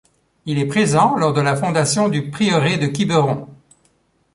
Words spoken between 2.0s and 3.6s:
du prieuré de Quiberon.